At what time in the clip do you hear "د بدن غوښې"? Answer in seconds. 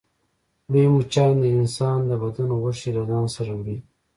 2.09-2.89